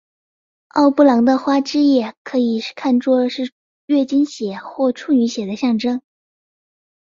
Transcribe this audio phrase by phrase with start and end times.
[0.69, 3.53] 奥布朗的花汁液可以被看做是
[3.85, 6.01] 月经血或处女血的象征。